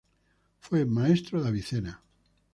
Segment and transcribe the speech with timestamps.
[0.57, 2.01] Fue maestro de Avicena.